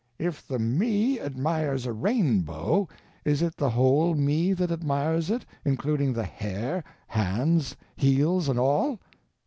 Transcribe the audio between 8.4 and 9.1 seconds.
and all?